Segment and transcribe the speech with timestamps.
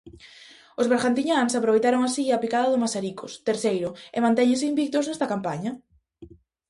[0.79, 5.71] Os bergantiñáns aproveitaron así a picada do Mazaricos, terceiro, e mantéñense invictos nesta campaña.